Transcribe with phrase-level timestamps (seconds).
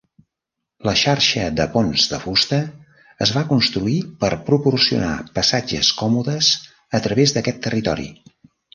[0.87, 2.59] La xarxa de ponts de fusta
[3.27, 6.53] es va construir per proporcionar passatges còmodes
[7.03, 8.15] a través d'aquest territori.